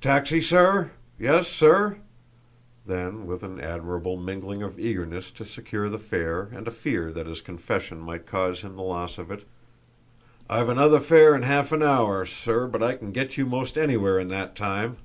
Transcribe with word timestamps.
"Taxi, 0.00 0.40
sir? 0.40 0.90
Yes, 1.20 1.46
sir?" 1.46 1.98
Then, 2.84 3.26
with 3.28 3.44
an 3.44 3.60
admirable 3.60 4.16
mingling 4.16 4.60
of 4.60 4.76
eagerness 4.80 5.30
to 5.30 5.44
secure 5.44 5.88
the 5.88 6.00
fare 6.00 6.48
and 6.52 6.66
a 6.66 6.72
fear 6.72 7.12
that 7.12 7.28
his 7.28 7.40
confession 7.40 8.00
might 8.00 8.26
cause 8.26 8.62
him 8.62 8.74
the 8.74 8.82
loss 8.82 9.18
of 9.18 9.30
it: 9.30 9.44
"I've 10.50 10.68
another 10.68 10.98
fare 10.98 11.36
in 11.36 11.42
half 11.42 11.70
an 11.70 11.80
hour, 11.84 12.26
sir, 12.26 12.66
but 12.66 12.82
I 12.82 12.96
can 12.96 13.12
get 13.12 13.36
you 13.38 13.46
most 13.46 13.78
anywhere 13.78 14.18
in 14.18 14.26
that 14.30 14.56
time." 14.56 14.96